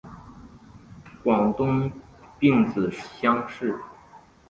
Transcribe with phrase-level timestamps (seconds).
[1.23, 1.91] 广东
[2.39, 3.79] 丙子乡试。